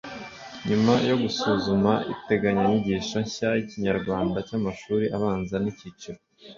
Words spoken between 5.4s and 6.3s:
n’icyiciro